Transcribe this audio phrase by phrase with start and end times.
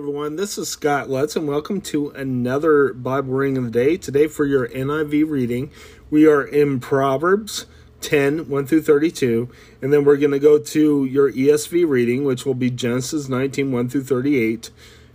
[0.00, 0.36] everyone.
[0.36, 3.98] This is Scott Lutz, and welcome to another Bible reading of the day.
[3.98, 5.70] Today, for your NIV reading,
[6.08, 7.66] we are in Proverbs
[8.00, 9.50] 10 1 through 32,
[9.82, 13.72] and then we're going to go to your ESV reading, which will be Genesis 19
[13.72, 14.70] 1 through 38,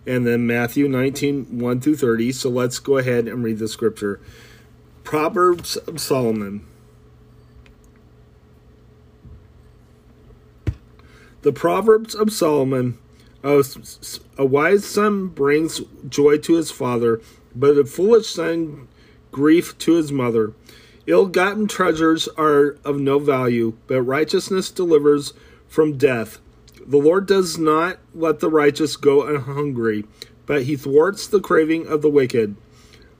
[0.05, 2.31] and then Matthew 19 1 through 30.
[2.31, 4.19] So let's go ahead and read the scripture.
[5.03, 6.63] Proverbs of Solomon.
[11.41, 12.99] The Proverbs of Solomon
[13.45, 17.21] a, wise son brings joy to his father,
[17.55, 18.87] but a foolish son
[19.31, 20.53] grief to his mother.
[21.05, 25.33] Ill gotten treasures are of no value, but righteousness delivers
[25.67, 26.39] from death.
[26.87, 30.05] The Lord does not let the righteous go hungry,
[30.47, 32.55] but he thwarts the craving of the wicked.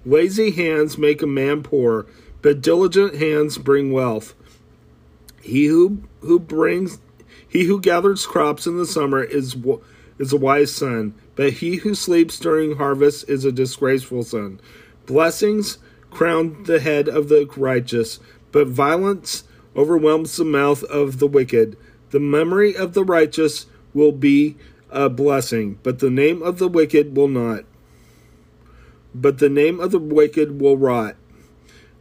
[0.06, 2.08] Lazy hands make a man poor,
[2.42, 4.34] but diligent hands bring wealth.
[5.42, 7.00] He who, who brings
[7.48, 9.56] he who gathers crops in the summer is
[10.18, 14.60] is a wise son, but he who sleeps during harvest is a disgraceful son.
[15.06, 15.78] Blessings
[16.10, 18.20] crown the head of the righteous,
[18.52, 19.44] but violence
[19.76, 21.78] overwhelms the mouth of the wicked.
[22.12, 24.56] The memory of the righteous will be
[24.90, 27.66] a blessing, but the name of the wicked will not.
[29.14, 31.16] But the name of the wicked will rot.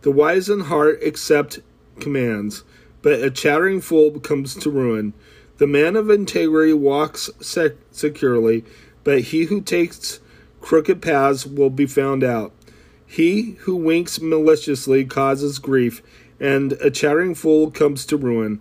[0.03, 1.61] The wise in heart accept
[1.99, 2.63] commands,
[3.03, 5.15] but a chattering fool comes to ruin.
[5.59, 8.65] The man of integrity walks sec- securely,
[9.05, 10.21] but he who takes
[10.61, 12.53] crooked paths will be found out.
[13.07, 16.03] He who winks maliciously causes grief,
[16.41, 18.61] and a chattering fool comes to ruin.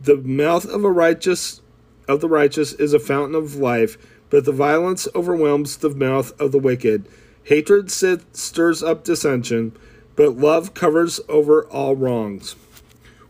[0.00, 1.62] The mouth of a righteous
[2.06, 3.96] of the righteous is a fountain of life,
[4.28, 7.08] but the violence overwhelms the mouth of the wicked.
[7.44, 9.72] Hatred stirs up dissension,
[10.16, 12.56] but love covers over all wrongs.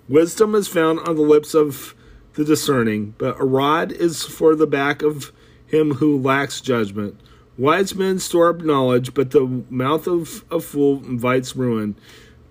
[0.08, 1.94] Wisdom is found on the lips of
[2.34, 5.32] the discerning, but a rod is for the back of
[5.66, 7.20] him who lacks judgment.
[7.56, 11.94] Wise men store up knowledge, but the mouth of a fool invites ruin.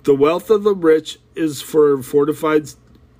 [0.04, 2.70] The wealth of the rich is for fortified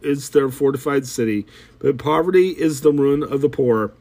[0.02, 1.46] is their fortified city,
[1.80, 3.94] but poverty is the ruin of the poor.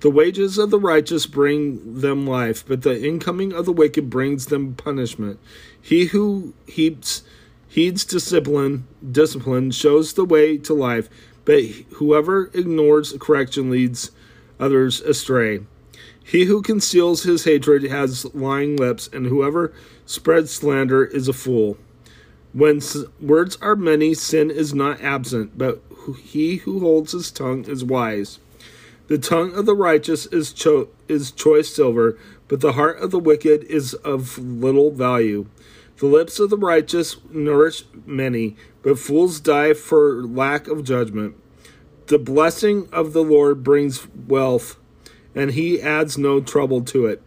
[0.00, 4.46] The wages of the righteous bring them life, but the incoming of the wicked brings
[4.46, 5.40] them punishment.
[5.80, 7.22] He who heaps
[7.66, 11.08] heeds discipline discipline shows the way to life,
[11.44, 11.62] but
[11.94, 14.10] whoever ignores correction leads
[14.58, 15.60] others astray.
[16.24, 19.72] He who conceals his hatred has lying lips, and whoever
[20.06, 21.76] spreads slander is a fool.
[22.52, 22.80] When
[23.20, 25.82] words are many, sin is not absent, but
[26.22, 28.38] he who holds his tongue is wise.
[29.08, 32.18] The tongue of the righteous is, cho- is choice silver,
[32.48, 35.46] but the heart of the wicked is of little value.
[35.98, 41.36] The lips of the righteous nourish many, but fools die for lack of judgment.
[42.06, 44.76] The blessing of the Lord brings wealth,
[45.34, 47.22] and he adds no trouble to it.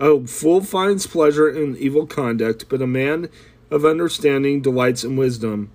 [0.00, 3.28] A fool finds pleasure in evil conduct, but a man
[3.70, 5.70] of understanding delights in wisdom.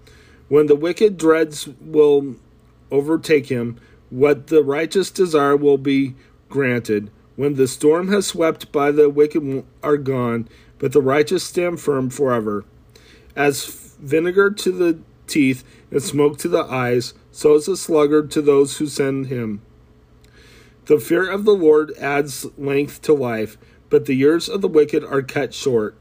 [0.50, 2.36] When the wicked dreads will
[2.92, 3.78] overtake him,
[4.10, 6.16] what the righteous desire will be
[6.50, 7.12] granted.
[7.36, 10.50] When the storm has swept by, the wicked are gone,
[10.80, 12.66] but the righteous stand firm forever.
[13.36, 13.66] As
[14.00, 18.78] vinegar to the teeth and smoke to the eyes, so is the sluggard to those
[18.78, 19.62] who send him.
[20.86, 23.58] The fear of the Lord adds length to life,
[23.90, 25.96] but the years of the wicked are cut short.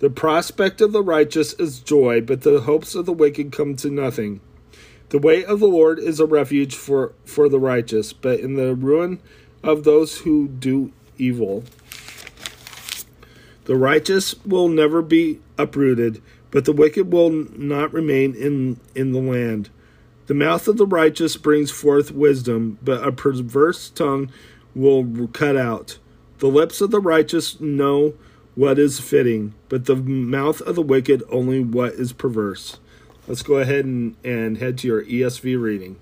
[0.00, 3.90] The prospect of the righteous is joy, but the hopes of the wicked come to
[3.90, 4.40] nothing.
[5.08, 8.74] The way of the Lord is a refuge for, for the righteous, but in the
[8.74, 9.18] ruin
[9.62, 11.64] of those who do evil.
[13.68, 19.20] The righteous will never be uprooted, but the wicked will not remain in, in the
[19.20, 19.68] land.
[20.26, 24.32] The mouth of the righteous brings forth wisdom, but a perverse tongue
[24.74, 25.98] will cut out.
[26.38, 28.14] The lips of the righteous know
[28.54, 32.78] what is fitting, but the mouth of the wicked only what is perverse.
[33.26, 35.96] Let's go ahead and, and head to your ESV reading.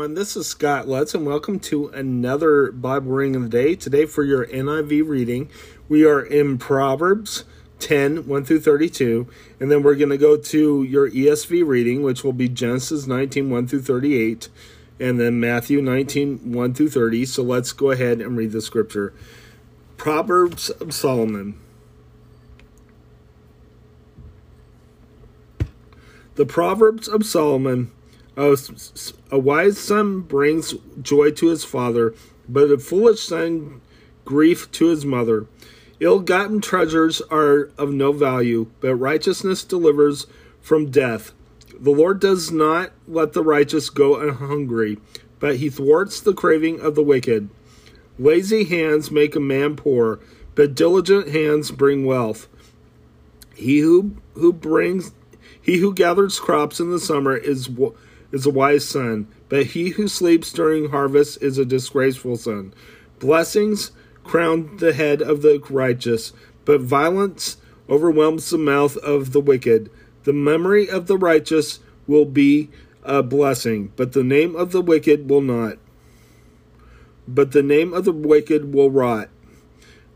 [0.00, 0.14] Everyone.
[0.14, 3.74] This is Scott Lutz, and welcome to another Bible reading of the day.
[3.74, 5.50] Today, for your NIV reading,
[5.90, 7.44] we are in Proverbs
[7.80, 9.28] 10 1 through 32,
[9.60, 13.50] and then we're going to go to your ESV reading, which will be Genesis 19
[13.50, 14.48] 1 through 38,
[14.98, 17.26] and then Matthew 19 1 through 30.
[17.26, 19.12] So let's go ahead and read the scripture.
[19.98, 21.60] Proverbs of Solomon.
[26.36, 27.92] The Proverbs of Solomon
[28.40, 28.56] a,
[29.30, 32.14] a wise son brings joy to his father,
[32.48, 33.82] but a foolish son
[34.24, 35.46] grief to his mother.
[36.00, 40.26] Ill gotten treasures are of no value, but righteousness delivers
[40.62, 41.32] from death.
[41.78, 44.98] The Lord does not let the righteous go hungry,
[45.38, 47.50] but he thwarts the craving of the wicked.
[48.18, 50.18] Lazy hands make a man poor,
[50.54, 52.48] but diligent hands bring wealth.
[53.54, 55.12] He who who brings
[55.60, 57.68] he who gathers crops in the summer is
[58.32, 62.72] is a wise son, but he who sleeps during harvest is a disgraceful son.
[63.18, 63.92] Blessings
[64.24, 66.32] crown the head of the righteous,
[66.64, 67.56] but violence
[67.88, 69.90] overwhelms the mouth of the wicked.
[70.24, 72.70] The memory of the righteous will be
[73.02, 75.78] a blessing, but the name of the wicked will not.
[77.26, 79.28] But the name of the wicked will rot.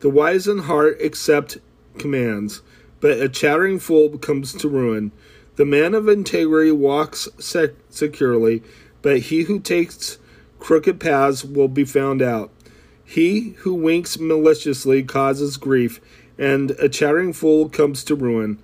[0.01, 1.59] The wise in heart accept
[1.99, 2.63] commands,
[3.01, 5.13] but a chattering fool comes to ruin.
[5.57, 8.63] The man of integrity walks sec- securely,
[9.03, 10.19] but he who takes
[10.59, 12.51] crooked paths will be found out.
[13.05, 16.01] He who winks maliciously causes grief,
[16.39, 18.59] and a chattering fool comes to ruin.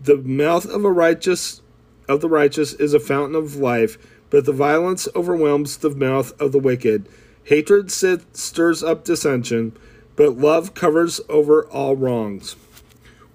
[0.00, 1.62] The mouth of a righteous
[2.08, 3.98] of the righteous is a fountain of life,
[4.30, 7.08] but the violence overwhelms the mouth of the wicked.
[7.44, 9.76] Hatred stirs up dissension,
[10.14, 12.54] but love covers over all wrongs.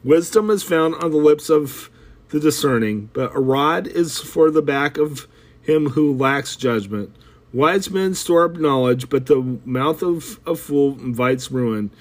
[0.03, 1.89] Wisdom is found on the lips of
[2.31, 5.27] the discerning, but a rod is for the back of
[5.61, 7.15] him who lacks judgment.
[7.53, 11.91] Wise men store up knowledge, but the mouth of a fool invites ruin.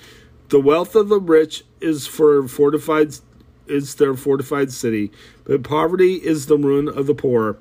[0.49, 3.15] The wealth of the rich is for fortified
[3.67, 5.13] is their fortified city,
[5.45, 7.57] but poverty is the ruin of the poor.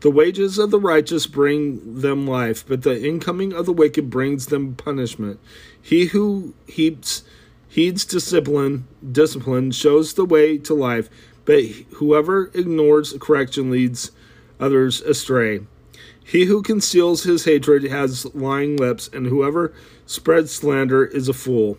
[0.00, 4.46] The wages of the righteous bring them life, but the incoming of the wicked brings
[4.46, 5.40] them punishment.
[5.80, 7.22] He who heaps
[7.68, 11.08] heeds discipline discipline shows the way to life,
[11.46, 11.64] but
[11.94, 14.10] whoever ignores correction leads
[14.60, 15.60] others astray.
[16.22, 19.72] He who conceals his hatred has lying lips, and whoever
[20.06, 21.78] spreads slander is a fool.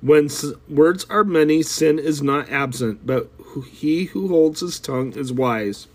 [0.00, 0.28] When
[0.68, 3.30] words are many, sin is not absent, but
[3.68, 5.88] he who holds his tongue is wise.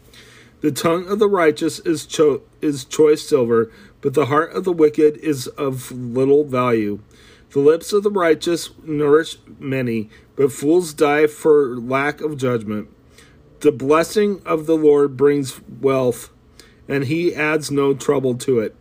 [0.62, 4.74] The tongue of the righteous is, cho- is choice silver, but the heart of the
[4.74, 7.00] wicked is of little value.
[7.52, 12.88] The lips of the righteous nourish many, but fools die for lack of judgment.
[13.60, 16.30] The blessing of the Lord brings wealth,
[16.88, 18.74] and he adds no trouble to it.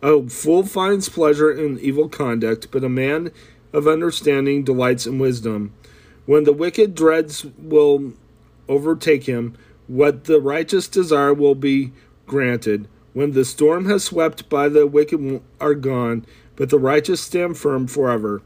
[0.00, 3.32] A fool finds pleasure in evil conduct, but a man
[3.72, 5.74] of understanding delights in wisdom.
[6.24, 8.12] When the wicked dreads will
[8.68, 9.56] overtake him,
[9.88, 11.94] what the righteous desire will be
[12.28, 12.86] granted.
[13.12, 16.24] When the storm has swept by, the wicked are gone,
[16.54, 18.40] but the righteous stand firm forever.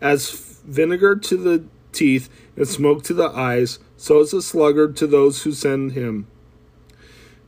[0.00, 5.06] As vinegar to the teeth and smoke to the eyes, so is a sluggard to
[5.06, 6.26] those who send him.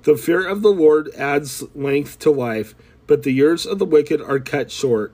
[0.04, 2.74] The fear of the Lord adds length to life,
[3.06, 5.12] but the years of the wicked are cut short.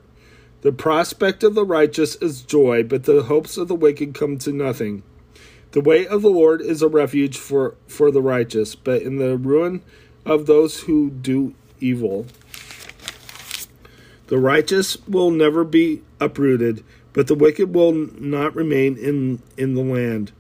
[0.61, 4.53] The prospect of the righteous is joy, but the hopes of the wicked come to
[4.53, 5.03] nothing.
[5.73, 9.37] The way of the Lord is a refuge for, for the righteous, but in the
[9.37, 9.83] ruin
[10.25, 12.27] of those who do evil.
[14.27, 19.83] The righteous will never be uprooted, but the wicked will not remain in, in the
[19.83, 20.33] land.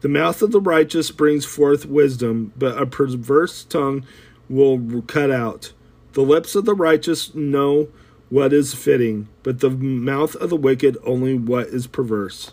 [0.00, 4.04] The mouth of the righteous brings forth wisdom, but a perverse tongue
[4.48, 5.72] will cut out.
[6.12, 7.88] The lips of the righteous know
[8.28, 12.52] what is fitting, but the mouth of the wicked only what is perverse.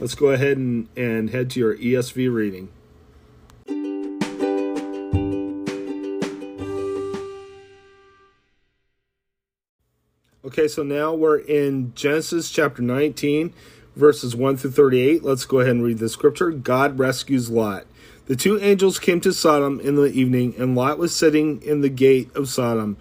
[0.00, 2.68] Let's go ahead and, and head to your ESV reading.
[10.52, 13.54] Okay, so now we're in Genesis chapter 19,
[13.96, 15.22] verses 1 through 38.
[15.22, 16.50] Let's go ahead and read the scripture.
[16.50, 17.86] God rescues Lot.
[18.26, 21.88] The two angels came to Sodom in the evening, and Lot was sitting in the
[21.88, 22.98] gate of Sodom.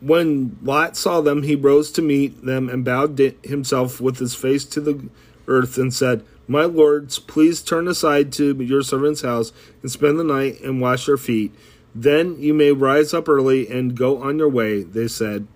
[0.00, 4.66] When Lot saw them, he rose to meet them and bowed himself with his face
[4.66, 5.08] to the
[5.46, 10.22] earth and said, My lords, please turn aside to your servant's house and spend the
[10.22, 11.50] night and wash your feet.
[11.94, 15.48] Then you may rise up early and go on your way, they said.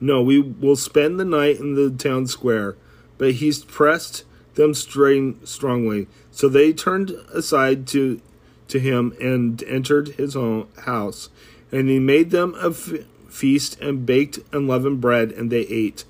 [0.00, 2.76] No, we will spend the night in the town square.
[3.18, 4.24] But he pressed
[4.54, 6.06] them strongly.
[6.30, 8.20] So they turned aside to,
[8.68, 11.30] to him and entered his own house.
[11.72, 12.92] And he made them a f-
[13.28, 16.04] feast and baked unleavened bread, and they ate.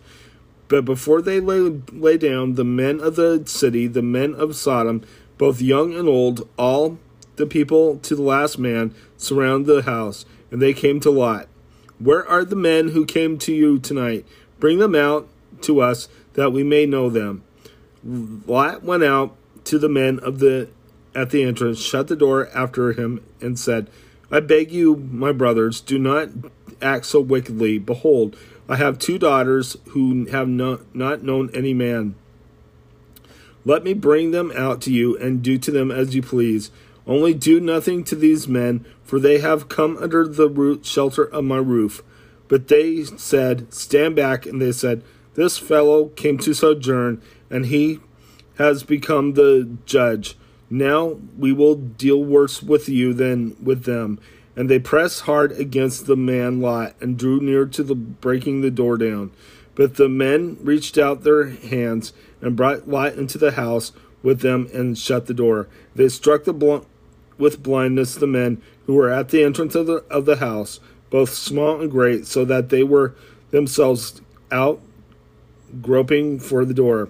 [0.69, 1.61] But before they lay,
[1.93, 5.03] lay down, the men of the city, the men of Sodom,
[5.39, 6.99] both young and old, all
[7.37, 11.49] the people to the last man, surrounded the house, and they came to Lot.
[11.99, 14.27] Where are the men who came to you tonight?
[14.59, 15.29] Bring them out
[15.63, 17.43] to us, that we may know them.
[18.05, 19.35] Lot went out
[19.65, 20.69] to the men of the
[21.15, 23.89] at the entrance, shut the door after him, and said,
[24.31, 26.29] I beg you, my brothers, do not
[26.83, 27.79] act so wickedly.
[27.79, 28.37] Behold,
[28.69, 32.17] I have two daughters who have not, not known any man.
[33.65, 36.71] Let me bring them out to you, and do to them as you please.
[37.07, 41.45] Only do nothing to these men, for they have come under the root shelter of
[41.45, 42.03] my roof.
[42.49, 44.47] But they said, Stand back.
[44.47, 45.03] And they said,
[45.35, 48.01] This fellow came to sojourn, and he
[48.59, 50.37] has become the judge.
[50.69, 54.19] Now we will deal worse with you than with them.
[54.57, 58.71] And they pressed hard against the man Lot, and drew near to the breaking the
[58.71, 59.31] door down.
[59.75, 64.69] But the men reached out their hands and brought Lot into the house with them
[64.73, 65.69] and shut the door.
[65.95, 66.79] They struck the bl-
[67.39, 71.35] with blindness the men who were at the entrance of the, of the house, both
[71.35, 73.15] small and great, so that they were
[73.51, 74.81] themselves out
[75.83, 77.09] groping for the door.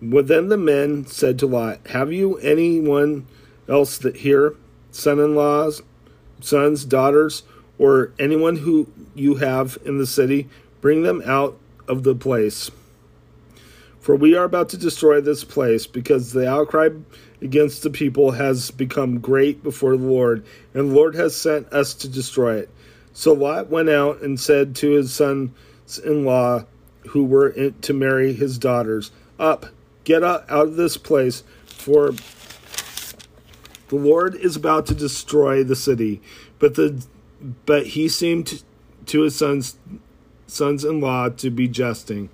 [0.00, 3.26] But then the men said to Lot, Have you anyone
[3.68, 4.54] else that here,
[4.90, 5.82] son in laws,
[6.40, 7.42] sons, daughters,
[7.78, 10.48] or anyone who you have in the city?
[10.80, 11.58] Bring them out
[11.88, 12.70] of the place.
[13.98, 16.90] For we are about to destroy this place, because the outcry
[17.40, 21.94] against the people has become great before the Lord, and the Lord has sent us
[21.94, 22.70] to destroy it.
[23.12, 25.50] So Lot went out and said to his sons
[26.04, 26.64] in law,
[27.08, 29.66] who were to marry his daughters, Up,
[30.04, 32.12] get out of this place, for
[33.88, 36.20] the Lord is about to destroy the city.
[36.58, 37.04] But the
[37.66, 38.62] but he seemed
[39.06, 39.76] to his sons
[40.46, 42.30] sons in law to be jesting.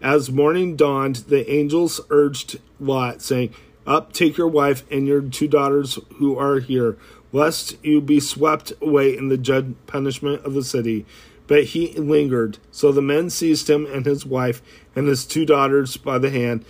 [0.00, 3.54] As morning dawned, the angels urged Lot, saying,
[3.88, 6.98] Up, take your wife and your two daughters who are here,
[7.32, 11.06] lest you be swept away in the judge punishment of the city.
[11.46, 12.58] But he lingered.
[12.70, 14.60] So the men seized him and his wife
[14.94, 16.66] and his two daughters by the hand,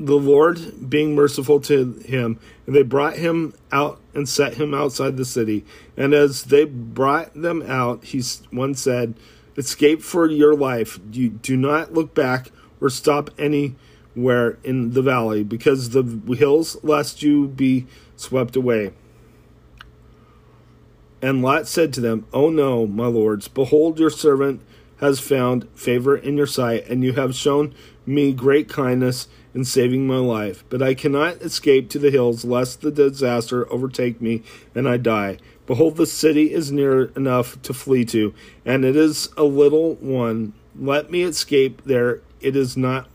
[0.00, 5.16] the Lord being merciful to him, and they brought him out and set him outside
[5.16, 5.64] the city.
[5.96, 8.20] And as they brought them out, he
[8.50, 9.14] one said,
[9.56, 10.98] Escape for your life.
[11.12, 13.30] You do not look back or stop
[14.14, 16.02] anywhere in the valley, because the
[16.36, 18.92] hills, lest you be swept away.
[21.20, 24.60] And Lot said to them, Oh no, my lords, behold, your servant
[24.98, 27.74] has found favor in your sight, and you have shown
[28.06, 30.64] me great kindness in saving my life.
[30.68, 34.42] But I cannot escape to the hills, lest the disaster overtake me
[34.74, 35.38] and I die.
[35.66, 40.54] Behold, the city is near enough to flee to, and it is a little one.
[40.76, 42.20] Let me escape there.
[42.40, 43.06] It is not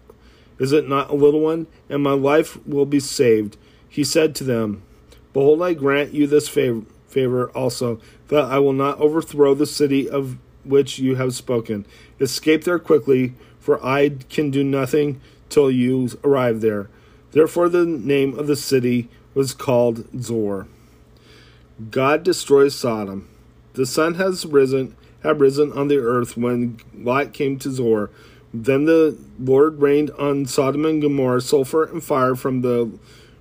[0.60, 1.68] is it not a little one?
[1.90, 3.58] And my life will be saved.
[3.88, 4.84] He said to them,
[5.34, 8.00] Behold, I grant you this favor, favor also,
[8.30, 11.86] that I will not overthrow the city of which you have spoken.
[12.20, 16.90] Escape there quickly, for I can do nothing till you arrive there.
[17.32, 20.68] Therefore, the name of the city was called Zoar.
[21.92, 23.30] God destroys Sodom.
[23.74, 28.10] The sun has risen, had risen on the earth when Lot came to Zoar.
[28.54, 32.92] Then the Lord rained on Sodom and Gomorrah sulfur and fire from the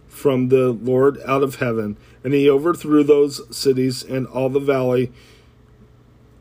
[0.09, 5.13] from the Lord out of heaven, and he overthrew those cities and all the valley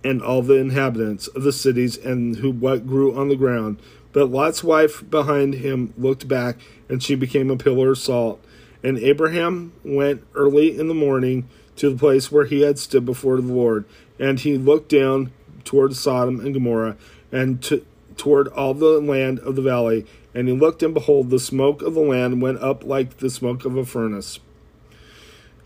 [0.04, 3.82] and all the inhabitants of the cities and who what grew on the ground.
[4.14, 6.58] But Lot's wife behind him looked back,
[6.88, 8.42] and she became a pillar of salt.
[8.82, 13.42] And Abraham went early in the morning to the place where he had stood before
[13.42, 13.84] the Lord,
[14.18, 15.34] and he looked down
[15.66, 16.96] toward Sodom and Gomorrah,
[17.32, 17.86] and to,
[18.18, 20.06] toward all the land of the valley.
[20.34, 23.66] And he looked, and behold, the smoke of the land went up like the smoke
[23.66, 24.40] of a furnace.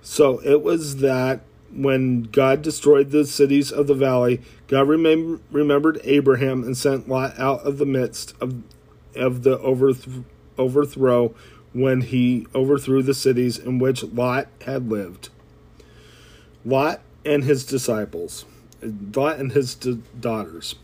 [0.02, 1.42] So it was that
[1.72, 7.38] when God destroyed the cities of the valley, God remem- remembered Abraham and sent Lot
[7.40, 8.64] out of the midst of,
[9.16, 10.24] of the overth-
[10.58, 11.34] overthrow
[11.74, 15.30] when he overthrew the cities in which Lot had lived.
[16.66, 18.46] Lot and his disciples,
[18.82, 20.76] Lot and his d- daughters.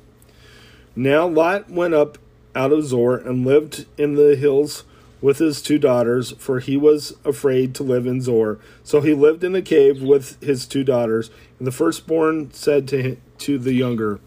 [0.96, 2.18] Now Lot went up
[2.56, 4.86] out of Zoar and lived in the hills
[5.22, 8.60] with his two daughters, for he was afraid to live in Zoar.
[8.84, 11.32] So he lived in a cave with his two daughters.
[11.58, 14.20] And the firstborn said to, him, to the younger,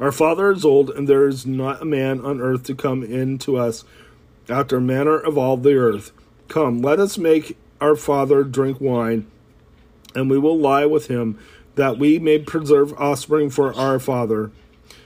[0.00, 3.38] Our father is old, and there is not a man on earth to come in
[3.38, 3.84] to us
[4.48, 6.12] after manner of all the earth.
[6.46, 9.26] Come, let us make our father drink wine,
[10.14, 11.38] and we will lie with him,
[11.78, 14.50] that we may preserve offspring for our father.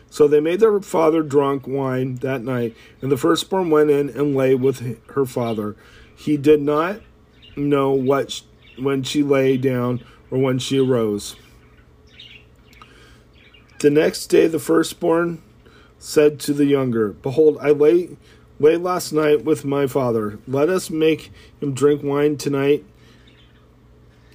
[0.09, 4.35] So they made their father drunk wine that night, and the firstborn went in and
[4.35, 5.77] lay with her father.
[6.17, 7.03] He did not
[7.57, 8.45] know what she,
[8.79, 11.37] when she lay down or when she arose.
[13.81, 15.43] The next day the firstborn
[15.99, 18.17] said to the younger, Behold, I lay
[18.59, 20.39] lay last night with my father.
[20.49, 22.87] Let us make him drink wine tonight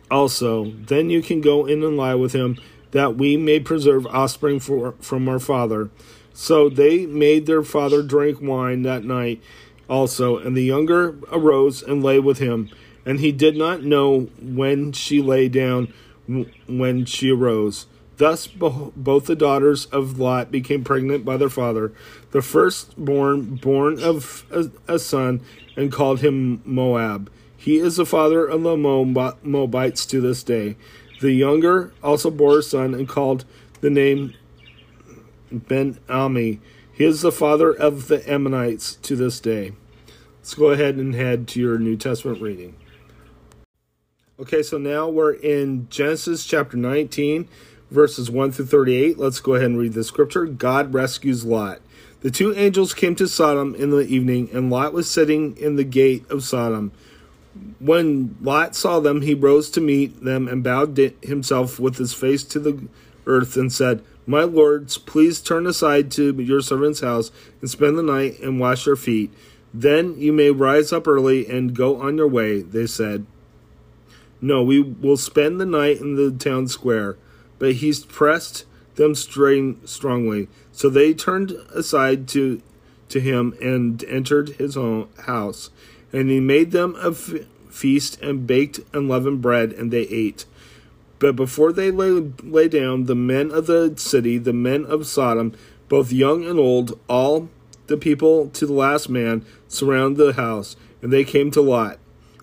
[0.09, 0.71] also.
[0.71, 2.57] Then you can go in and lie with him
[2.91, 5.89] that we may preserve offspring for, from our father.
[6.33, 9.41] So they made their father drink wine that night
[9.89, 12.69] also, and the younger arose and lay with him.
[13.05, 15.93] And he did not know when she lay down
[16.67, 17.87] when she arose.
[18.17, 21.93] Thus, both the daughters of Lot became pregnant by their father.
[22.31, 25.41] The firstborn born of a, a son
[25.75, 27.31] and called him Moab.
[27.67, 28.77] He is the father of the
[29.43, 30.77] Moabites to this day.
[31.19, 33.43] The younger also bore a son and called
[33.81, 34.35] the name
[35.51, 36.61] Ben Ami.
[36.93, 39.73] He is the father of the Ammonites to this day.
[40.37, 42.73] Let's go ahead and head to your New Testament reading.
[44.39, 47.49] Okay, so now we're in Genesis chapter 19,
[47.91, 49.17] verses 1 through 38.
[49.17, 50.45] Let's go ahead and read the scripture.
[50.45, 51.81] God rescues Lot.
[52.21, 55.83] The two angels came to Sodom in the evening, and Lot was sitting in the
[55.83, 56.93] gate of Sodom.
[57.79, 62.43] When Lot saw them, he rose to meet them and bowed himself with his face
[62.45, 62.87] to the
[63.25, 68.03] earth and said, My lords, please turn aside to your servant's house and spend the
[68.03, 69.31] night and wash your feet.
[69.73, 73.25] Then you may rise up early and go on your way, they said.
[74.41, 77.17] No, we will spend the night in the town square.
[77.59, 80.47] But he pressed them strain, strongly.
[80.71, 82.61] So they turned aside to,
[83.09, 85.69] to him and entered his own house.
[86.13, 90.45] And he made them a feast and baked unleavened bread, and they ate.
[91.19, 92.11] But before they lay,
[92.43, 95.53] lay down, the men of the city, the men of Sodom,
[95.89, 97.49] both young and old, all
[97.87, 101.99] the people to the last man, surrounded the house, and they came to Lot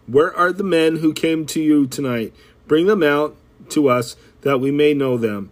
[0.06, 2.34] where are the men who came to you tonight?
[2.66, 3.36] Bring them out
[3.70, 5.50] to us that we may know them.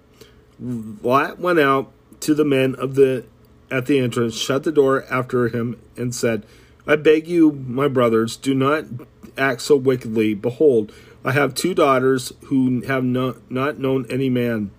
[0.60, 1.90] Lot went out
[2.20, 3.24] to the men of the
[3.70, 6.44] at the entrance, shut the door after him, and said,
[6.86, 8.84] I beg you, my brothers, do not
[9.38, 10.34] act so wickedly.
[10.34, 10.92] Behold,
[11.24, 14.72] I have two daughters who have no, not known any man.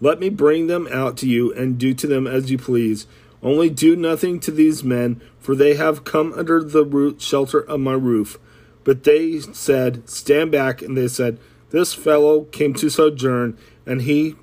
[0.00, 3.06] Let me bring them out to you, and do to them as you please.
[3.42, 7.80] Only do nothing to these men, for they have come under the root shelter of
[7.80, 8.38] my roof.
[8.84, 10.82] But they said, Stand back.
[10.82, 11.38] And they said,
[11.70, 14.36] This fellow came to sojourn, and he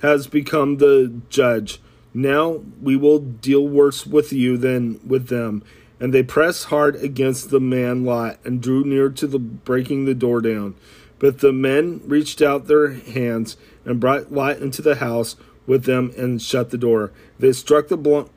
[0.00, 1.80] has become the judge.
[2.12, 5.62] Now we will deal worse with you than with them.
[5.98, 10.14] And they pressed hard against the man Lot, and drew near to the breaking the
[10.14, 10.74] door down.
[11.18, 16.12] But the men reached out their hands and brought Lot into the house with them
[16.16, 17.12] and shut the door.
[17.38, 18.30] They struck the blunt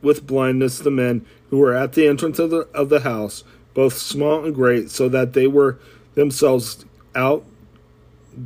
[0.00, 3.98] with blindness the men who were at the entrance of the, of the house, both
[3.98, 5.78] small and great, so that they were
[6.14, 7.44] themselves out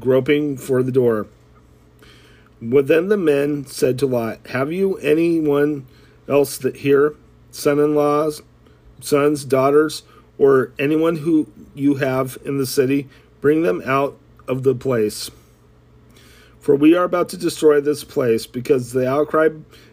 [0.01, 1.27] groping for the door.
[2.67, 5.87] But then the men said to Lot, Have you anyone
[6.27, 7.15] else that here,
[7.51, 8.41] son in laws,
[9.01, 10.03] sons, daughters,
[10.39, 13.07] or anyone who you have in the city?
[13.43, 14.17] Bring them out
[14.49, 15.31] of the place.
[16.59, 19.51] For we are about to destroy this place, because the outcry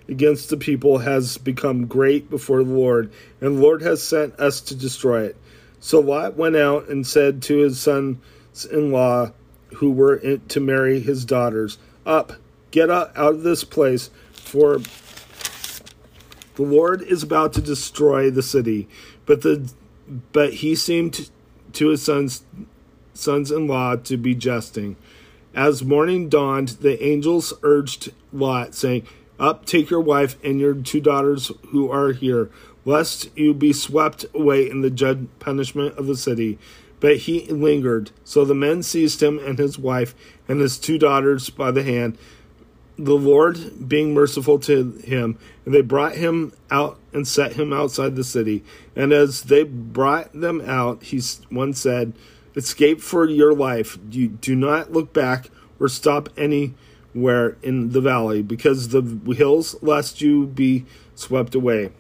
[0.08, 4.62] against the people has become great before the Lord, and the Lord has sent us
[4.62, 5.36] to destroy it.
[5.82, 9.34] So Lot went out and said to his sons in law,
[9.76, 12.34] who were to marry his daughters, Up,
[12.72, 14.80] get out of this place, for
[16.56, 18.88] the Lord is about to destroy the city.
[19.26, 19.72] But the
[20.32, 21.30] but he seemed
[21.74, 22.44] to his sons
[23.14, 24.96] sons in law to be jesting.
[25.54, 29.06] As morning dawned, the angels urged Lot, saying,
[29.40, 32.50] Up, take your wife and your two daughters who are here,
[32.86, 36.58] lest you be swept away in the judge punishment of the city.
[37.02, 38.12] But he lingered.
[38.24, 40.16] So the men seized him and his wife
[40.48, 42.18] and his two daughters by the hand,
[43.06, 48.16] the Lord being merciful to him, and they brought him out and set him outside
[48.16, 48.64] the city.
[48.96, 52.14] And as they brought them out, he one said,
[52.56, 53.98] Escape for your life.
[54.10, 59.02] You do not look back or stop anywhere in the valley, because the
[59.36, 60.86] hills, lest you be
[61.16, 61.92] swept away.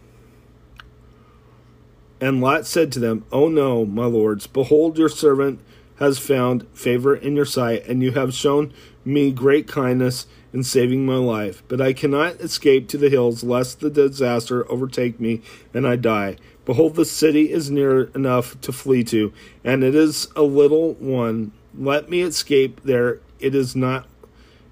[2.19, 5.59] And Lot said to them, Oh no, my lords, behold, your servant
[5.99, 8.73] has found favor in your sight, and you have shown
[9.05, 11.63] me great kindness in saving my life.
[11.67, 15.41] But I cannot escape to the hills, lest the disaster overtake me
[15.73, 16.37] and I die.
[16.65, 21.51] Behold, the city is near enough to flee to, and it is a little one.
[21.77, 23.19] Let me escape there.
[23.39, 24.07] It is not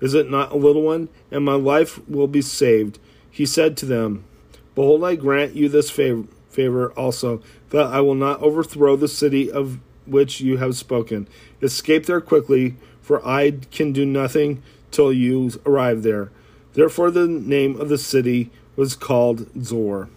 [0.01, 1.10] is it not a little one?
[1.32, 2.99] And my life will be saved.
[3.29, 4.23] He said to them,
[4.75, 9.51] Behold, I grant you this favor, favor also, that I will not overthrow the city
[9.51, 11.27] of which you have spoken.
[11.61, 16.31] Escape there quickly, for I can do nothing till you arrive there.
[16.73, 20.09] Therefore, the name of the city was called Zoar.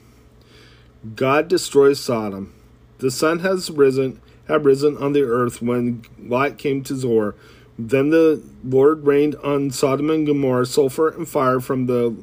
[1.16, 2.54] God destroys Sodom.
[2.98, 7.34] The sun has risen, had risen on the earth when Lot came to Zoar.
[7.78, 12.22] Then the Lord rained on Sodom and Gomorrah sulfur and fire from the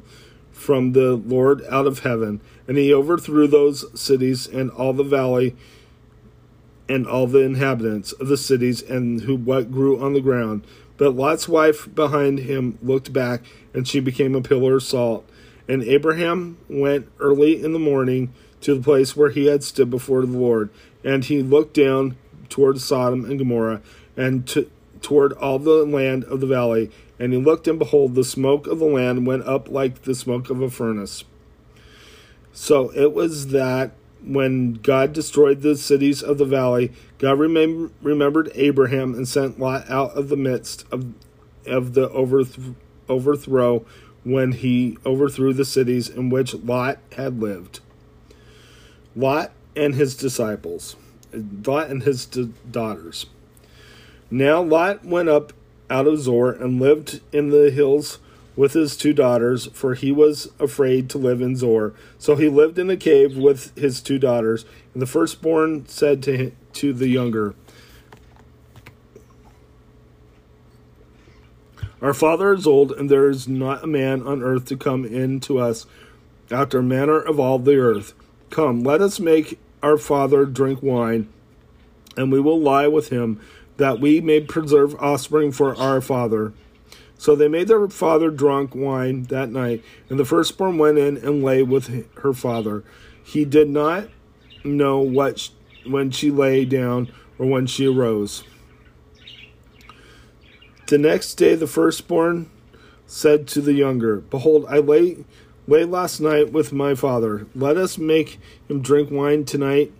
[0.52, 5.56] from the Lord out of heaven, and he overthrew those cities and all the valley
[6.90, 10.66] and all the inhabitants of the cities and who what grew on the ground.
[10.96, 15.24] But Lot's wife behind him looked back, and she became a pillar of salt.
[15.68, 20.26] And Abraham went early in the morning to the place where he had stood before
[20.26, 20.70] the Lord,
[21.04, 22.16] and he looked down
[22.48, 23.82] toward Sodom and Gomorrah,
[24.16, 24.68] and to,
[25.00, 26.90] toward all the land of the valley.
[27.20, 30.50] And he looked, and behold, the smoke of the land went up like the smoke
[30.50, 31.22] of a furnace.
[32.52, 33.92] So it was that
[34.24, 39.88] when God destroyed the cities of the valley, God remem- remembered Abraham and sent Lot
[39.90, 41.12] out of the midst of,
[41.66, 42.74] of the overth-
[43.08, 43.84] overthrow
[44.24, 47.80] when he overthrew the cities in which Lot had lived.
[49.16, 50.96] Lot and his disciples,
[51.32, 53.26] Lot and his d- daughters.
[54.30, 55.52] Now Lot went up
[55.88, 58.18] out of Zoar and lived in the hills
[58.56, 61.94] with his two daughters, for he was afraid to live in Zoar.
[62.18, 64.64] So he lived in a cave with his two daughters.
[64.92, 67.54] And the firstborn said to, him, to the younger,
[72.02, 75.38] Our father is old, and there is not a man on earth to come in
[75.40, 75.86] to us
[76.50, 78.14] after manner of all the earth.
[78.48, 81.28] Come, let us make our father drink wine,
[82.16, 83.38] and we will lie with him,
[83.76, 86.54] that we may preserve offspring for our father.
[87.20, 91.44] So they made their father drunk wine that night, and the firstborn went in and
[91.44, 92.82] lay with her father.
[93.22, 94.08] He did not
[94.64, 95.50] know what
[95.84, 98.42] when she lay down or when she arose.
[100.86, 102.50] The next day the firstborn
[103.06, 105.22] said to the younger, Behold, I lay
[105.66, 107.46] lay last night with my father.
[107.54, 109.92] Let us make him drink wine tonight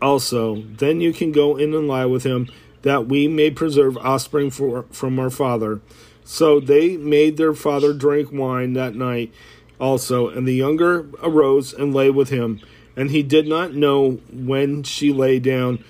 [0.00, 0.62] also.
[0.62, 2.48] Then you can go in and lie with him
[2.88, 5.80] that we may preserve offspring for, from our father.
[6.24, 9.32] So they made their father drink wine that night
[9.80, 12.60] also, and the younger arose and lay with him.
[12.96, 15.84] And he did not know when she lay down,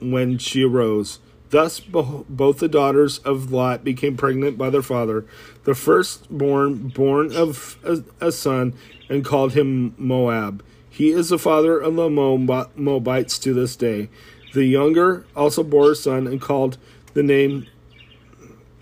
[0.00, 1.18] when she arose.
[1.50, 5.26] Thus both the daughters of Lot became pregnant by their father.
[5.64, 7.76] The firstborn born of
[8.20, 8.74] a, son
[9.08, 10.64] and called him Moab.
[10.88, 14.08] He is the father of the Moabites to this day.
[14.52, 16.76] The younger also bore a son and called
[17.14, 17.66] the name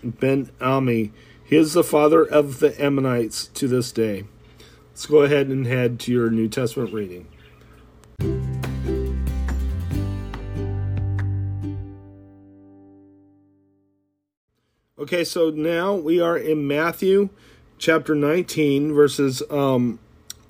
[0.03, 1.11] Ben Ami.
[1.43, 4.25] He is the father of the Ammonites to this day.
[4.91, 7.27] Let's go ahead and head to your New Testament reading.
[14.97, 17.29] Okay, so now we are in Matthew
[17.77, 19.97] chapter 19, verses um,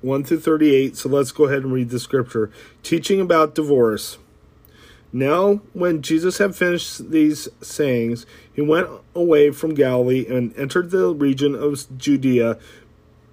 [0.02, 0.98] 1 through 38.
[0.98, 2.52] So let's go ahead and read the scripture.
[2.84, 4.18] Teaching about divorce.
[5.12, 11.14] Now, when Jesus had finished these sayings, he went away from Galilee and entered the
[11.14, 12.60] region of Judea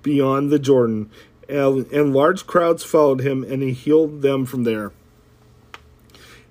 [0.03, 1.11] beyond the Jordan,
[1.49, 4.93] and, and large crowds followed him, and he healed them from there.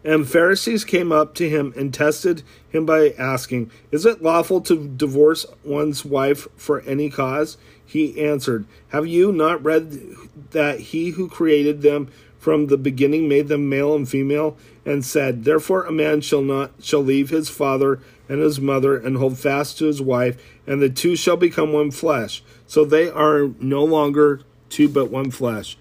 [0.03, 4.87] And Pharisees came up to him and tested him by asking, Is it lawful to
[4.87, 7.57] divorce one's wife for any cause?
[7.83, 10.15] He answered, Have you not read
[10.51, 12.11] that he who created them
[12.45, 14.55] from the beginning made them male and female,
[14.85, 19.17] and said, Therefore a man shall not shall leave his father and his mother and
[19.17, 22.43] hold fast to his wife, and the two shall become one flesh.
[22.67, 25.75] So they are no longer two but one flesh.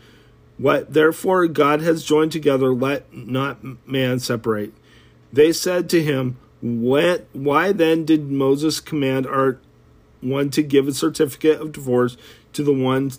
[0.57, 4.73] What therefore God has joined together, let not man separate.
[5.31, 9.59] They said to him, What why then did Moses command our
[10.23, 12.17] one to give a certificate of divorce
[12.55, 13.13] to the one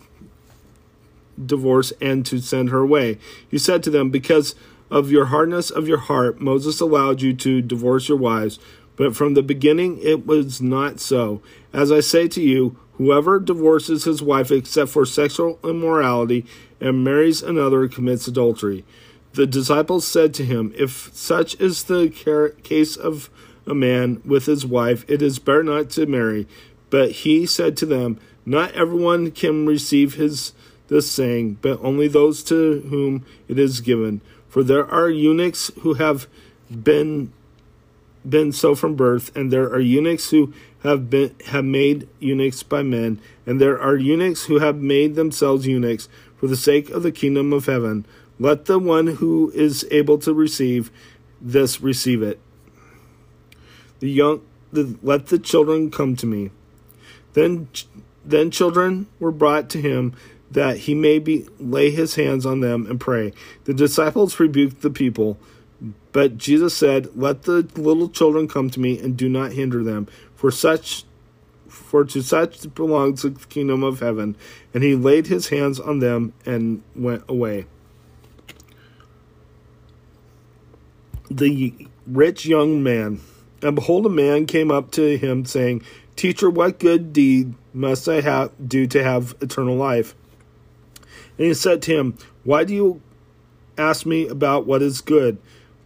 [1.43, 3.17] divorce and to send her away.
[3.49, 4.55] He said to them, Because
[4.91, 8.59] of your hardness of your heart, Moses allowed you to divorce your wives,
[8.95, 11.41] but from the beginning it was not so.
[11.73, 16.45] As I say to you, whoever divorces his wife except for sexual immorality
[16.79, 18.85] and marries another commits adultery.
[19.33, 22.09] The disciples said to him, If such is the
[22.63, 23.29] case of
[23.67, 26.47] a man with his wife, it is better not to marry.
[26.89, 30.53] But he said to them, Not everyone can receive his
[30.87, 34.21] this saying, but only those to whom it is given.
[34.47, 36.27] For there are eunuchs who have
[36.69, 37.31] been
[38.27, 42.83] been so from birth, and there are eunuchs who have been have made eunuchs by
[42.83, 47.11] men, and there are eunuchs who have made themselves eunuchs for the sake of the
[47.11, 48.05] kingdom of heaven.
[48.39, 50.91] Let the one who is able to receive
[51.39, 52.39] this receive it.
[53.99, 56.51] The young, the, let the children come to me.
[57.33, 57.69] Then,
[58.23, 60.15] then children were brought to him
[60.51, 63.33] that he may be lay his hands on them and pray.
[63.65, 65.37] The disciples rebuked the people,
[66.11, 70.07] but Jesus said, "Let the little children come to me and do not hinder them,
[70.35, 71.05] for such
[71.75, 74.35] for to such belongs the kingdom of heaven.
[74.73, 77.65] And he laid his hands on them and went away.
[81.29, 81.73] The
[82.07, 83.19] rich young man.
[83.61, 85.83] And behold, a man came up to him, saying,
[86.15, 90.15] Teacher, what good deed must I have, do to have eternal life?
[91.37, 93.01] And he said to him, Why do you
[93.77, 95.37] ask me about what is good?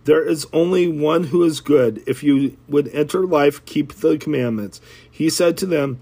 [0.06, 2.04] There is only one who is good.
[2.08, 4.82] If you would enter life, keep the commandments.
[5.10, 6.00] He said to them,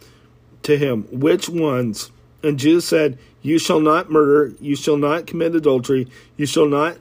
[0.67, 2.11] to him, Which ones?
[2.43, 6.97] And Jesus said, You shall not murder, you shall not commit adultery, you shall not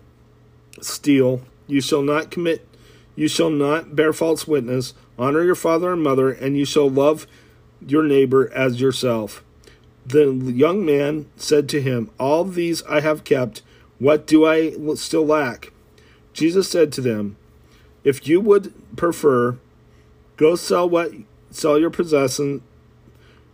[0.80, 2.66] steal, you shall not commit,
[3.16, 7.26] you shall not bear false witness, honor your father and mother, and you shall love
[7.84, 9.42] your neighbor as yourself.
[10.06, 13.62] The young man said to him, All these I have kept.
[13.98, 15.72] What do I still lack?
[16.32, 17.36] Jesus said to them,
[18.04, 19.58] If you would prefer,
[20.36, 21.12] go sell what
[21.50, 22.62] sell your possession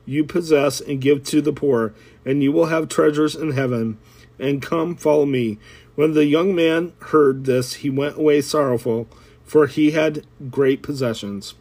[0.05, 3.99] you possess and give to the poor, and you will have treasures in heaven.
[4.39, 5.59] And come, follow me.
[5.95, 9.07] When the young man heard this, he went away sorrowful,
[9.45, 11.55] for he had great possessions.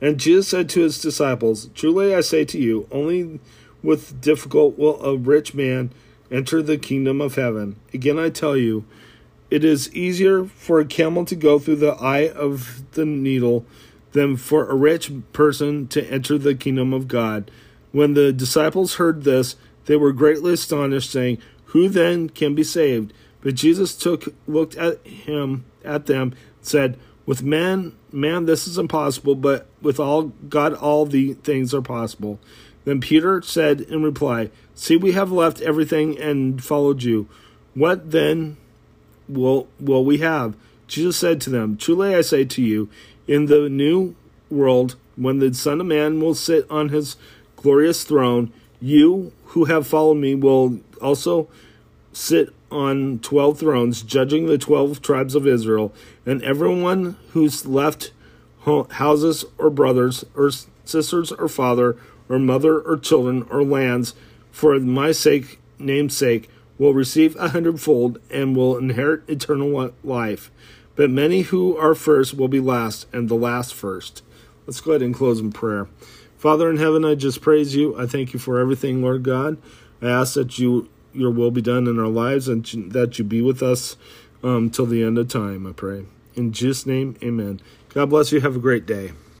[0.00, 3.40] And Jesus said to his disciples, Truly I say to you, only
[3.82, 5.90] with difficult will a rich man
[6.30, 7.76] enter the kingdom of heaven.
[7.94, 8.84] Again I tell you,
[9.50, 13.64] it is easier for a camel to go through the eye of the needle
[14.12, 17.50] than for a rich person to enter the kingdom of God.
[17.92, 23.12] When the disciples heard this, they were greatly astonished, saying, Who then can be saved?
[23.40, 29.34] But Jesus took looked at him at them, said, With man man this is impossible,
[29.34, 32.38] but with all God all the things are possible.
[32.84, 37.28] Then Peter said in reply, See we have left everything and followed you.
[37.74, 38.56] What then
[39.28, 40.54] will will we have?
[40.86, 42.88] Jesus said to them, Truly I say to you,
[43.26, 44.14] in the new
[44.48, 47.16] world, when the Son of Man will sit on his
[47.56, 51.48] glorious throne, you who have followed me will also
[52.12, 55.92] sit on twelve thrones, judging the twelve tribes of Israel,
[56.24, 58.12] and everyone who's left
[58.64, 60.50] houses or brothers or
[60.84, 61.96] sisters or father
[62.28, 64.14] or mother or children or lands
[64.50, 66.48] for my sake name's sake
[66.78, 70.50] will receive a hundredfold and will inherit eternal life.
[70.94, 74.22] But many who are first will be last, and the last first.
[74.66, 75.88] Let's go ahead and close in prayer.
[76.38, 77.98] Father in heaven, I just praise you.
[77.98, 79.58] I thank you for everything, Lord God.
[80.00, 83.42] I ask that you your will be done in our lives and that you be
[83.42, 83.96] with us
[84.42, 86.04] um, till the end of time, I pray.
[86.34, 87.60] In Jesus' name, amen.
[87.88, 88.40] God bless you.
[88.40, 89.12] Have a great day.